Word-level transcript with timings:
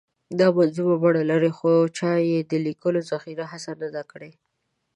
دا 0.39 0.47
منظومه 0.57 0.95
بڼه 1.03 1.21
لري 1.31 1.51
خو 1.57 1.71
چا 1.97 2.11
یې 2.29 2.39
د 2.51 2.53
لیکلې 2.65 3.01
ذخیرې 3.09 3.45
هڅه 3.51 3.71
نه 3.81 3.89
ده 3.95 4.03
کړې. 4.11 4.31